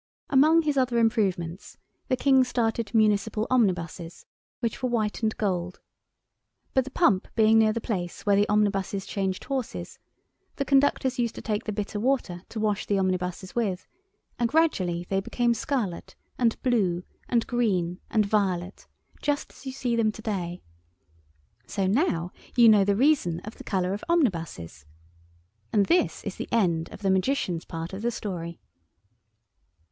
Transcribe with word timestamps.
Among 0.31 0.63
his 0.63 0.77
other 0.77 0.97
improvements, 0.97 1.77
the 2.07 2.15
King 2.15 2.43
started 2.43 2.91
municipal 2.95 3.45
omnibuses, 3.51 4.25
which 4.59 4.81
were 4.81 4.89
white 4.89 5.21
and 5.21 5.37
gold. 5.37 5.79
But 6.73 6.85
the 6.85 6.89
pump 6.89 7.27
being 7.35 7.59
near 7.59 7.71
the 7.71 7.81
place 7.81 8.25
where 8.25 8.35
the 8.35 8.49
omnibuses 8.49 9.05
changed 9.05 9.43
horses 9.43 9.99
the 10.55 10.65
conductors 10.65 11.19
used 11.19 11.35
to 11.35 11.41
take 11.43 11.65
the 11.65 11.71
bitter 11.71 11.99
water 11.99 12.41
to 12.49 12.59
wash 12.59 12.87
the 12.87 12.97
omnibuses 12.97 13.53
with, 13.53 13.85
and 14.39 14.49
gradually 14.49 15.05
they 15.07 15.19
became 15.21 15.53
scarlet 15.53 16.15
and 16.35 16.59
blue 16.63 17.03
and 17.29 17.45
green 17.45 17.99
and 18.09 18.25
violet, 18.25 18.87
just 19.21 19.51
as 19.53 19.67
you 19.67 19.71
see 19.71 19.95
them 19.95 20.11
to 20.13 20.21
day. 20.23 20.63
So 21.67 21.85
now 21.85 22.31
you 22.55 22.69
know 22.69 22.83
the 22.83 22.95
reason 22.95 23.39
of 23.41 23.59
the 23.59 23.63
colour 23.63 23.93
of 23.93 24.03
omnibuses. 24.09 24.87
And 25.71 25.85
this 25.85 26.23
is 26.23 26.37
the 26.37 26.49
end 26.51 26.89
of 26.91 27.03
the 27.03 27.11
Magician's 27.11 27.65
part 27.65 27.93
of 27.93 28.01
the 28.01 28.09
story. 28.09 28.59